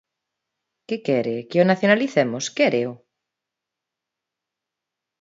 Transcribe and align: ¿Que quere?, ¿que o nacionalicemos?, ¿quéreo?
¿Que 0.87 0.95
quere?, 1.07 1.35
¿que 1.49 1.57
o 1.63 1.67
nacionalicemos?, 1.71 2.43
¿quéreo? 2.55 2.91